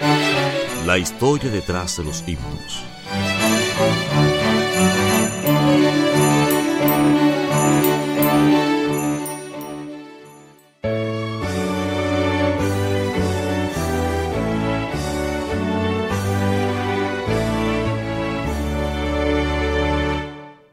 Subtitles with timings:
[0.00, 2.84] La historia detrás de los himnos.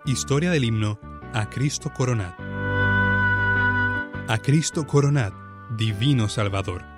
[0.06, 1.00] Historia del himno
[1.34, 2.34] A Cristo Coronad.
[4.28, 5.34] A Cristo Coronad,
[5.78, 6.95] Divino Salvador.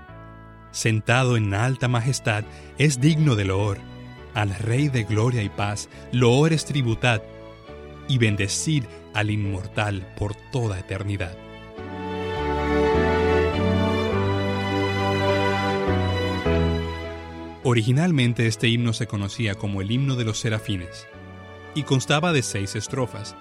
[0.72, 2.44] Sentado en alta majestad,
[2.78, 3.78] es digno de loor.
[4.34, 7.22] Al Rey de gloria y paz, loores tributad,
[8.08, 11.36] y bendecid al inmortal por toda eternidad.
[17.64, 21.06] Originalmente este himno se conocía como el himno de los serafines
[21.76, 23.36] y constaba de seis estrofas.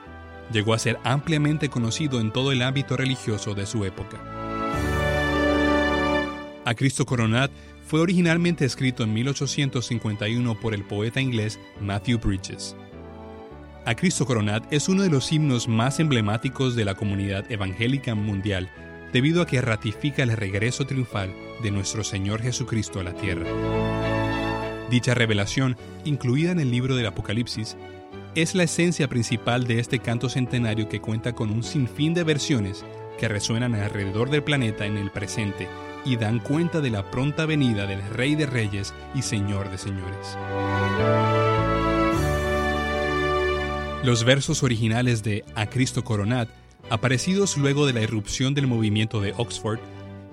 [0.52, 4.45] Llegó a ser ampliamente conocido en todo el ámbito religioso de su época.
[6.66, 7.52] A Cristo Coronat
[7.86, 12.74] fue originalmente escrito en 1851 por el poeta inglés Matthew Bridges.
[13.84, 18.68] A Cristo Coronat es uno de los himnos más emblemáticos de la comunidad evangélica mundial
[19.12, 21.32] debido a que ratifica el regreso triunfal
[21.62, 23.46] de nuestro Señor Jesucristo a la tierra.
[24.90, 27.76] Dicha revelación, incluida en el libro del Apocalipsis,
[28.34, 32.84] es la esencia principal de este canto centenario que cuenta con un sinfín de versiones
[33.20, 35.68] que resuenan alrededor del planeta en el presente
[36.06, 40.38] y dan cuenta de la pronta venida del Rey de Reyes y Señor de Señores.
[44.04, 46.48] Los versos originales de A Cristo Coronat,
[46.90, 49.80] aparecidos luego de la irrupción del movimiento de Oxford,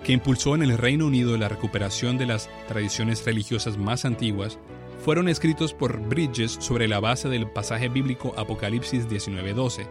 [0.03, 4.59] que impulsó en el Reino Unido la recuperación de las tradiciones religiosas más antiguas,
[5.03, 9.87] fueron escritos por Bridges sobre la base del pasaje bíblico Apocalipsis 19:12.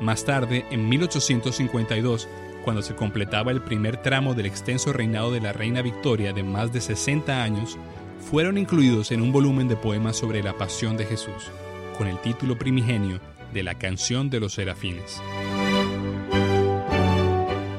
[0.00, 2.28] Más tarde, en 1852,
[2.66, 6.72] cuando se completaba el primer tramo del extenso reinado de la reina Victoria de más
[6.72, 7.78] de 60 años,
[8.18, 11.52] fueron incluidos en un volumen de poemas sobre la pasión de Jesús,
[11.96, 13.20] con el título primigenio
[13.54, 15.22] de la canción de los serafines.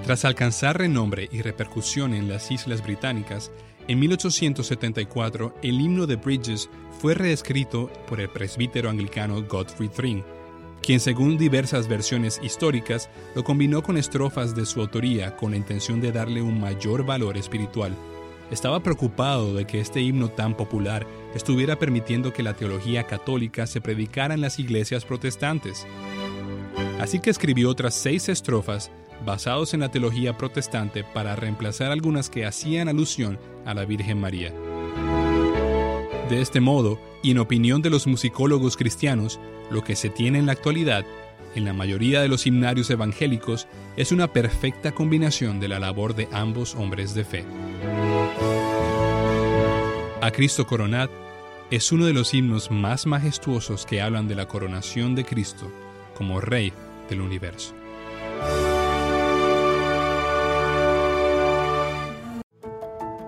[0.06, 3.52] Tras alcanzar renombre y repercusión en las Islas Británicas,
[3.90, 6.70] en 1874 el himno de Bridges
[7.02, 10.24] fue reescrito por el presbítero anglicano Godfrey Thring,
[10.88, 16.00] quien según diversas versiones históricas lo combinó con estrofas de su autoría con la intención
[16.00, 17.94] de darle un mayor valor espiritual.
[18.52, 21.06] Estaba preocupado de que este himno tan popular
[21.36, 25.86] estuviera permitiendo que la teología católica se predicara en las iglesias protestantes.
[27.02, 28.90] Así que escribió otras seis estrofas
[29.26, 34.54] basados en la teología protestante para reemplazar algunas que hacían alusión a la Virgen María.
[36.30, 39.38] De este modo, y en opinión de los musicólogos cristianos,
[39.70, 41.06] lo que se tiene en la actualidad,
[41.56, 43.68] en la mayoría de los himnarios evangélicos,
[43.98, 47.44] es una perfecta combinación de la labor de ambos hombres de fe.
[50.22, 51.12] A Cristo Coronat
[51.70, 55.70] es uno de los himnos más majestuosos que hablan de la coronación de Cristo
[56.16, 56.72] como Rey
[57.10, 57.76] del universo.